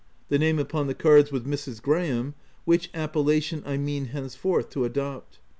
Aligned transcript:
The 0.29 0.39
name 0.39 0.57
upon 0.57 0.87
the 0.87 0.95
cards 0.95 1.31
was 1.31 1.43
Mrs. 1.43 1.79
Graham, 1.79 2.33
which 2.65 2.89
appellation 2.95 3.61
I 3.67 3.77
mean 3.77 4.05
henceforth 4.05 4.71
to 4.71 4.83
adopt. 4.83 5.37